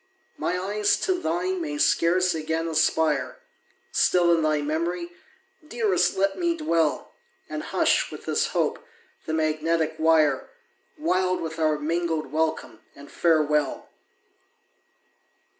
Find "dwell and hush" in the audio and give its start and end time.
6.57-8.09